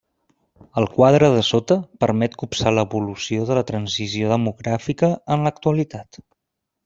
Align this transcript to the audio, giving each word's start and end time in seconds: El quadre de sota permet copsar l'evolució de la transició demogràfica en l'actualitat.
El 0.81 0.85
quadre 0.93 1.27
de 1.33 1.43
sota 1.49 1.75
permet 2.03 2.37
copsar 2.43 2.73
l'evolució 2.77 3.45
de 3.51 3.59
la 3.59 3.65
transició 3.73 4.31
demogràfica 4.33 5.11
en 5.37 5.45
l'actualitat. 5.49 6.23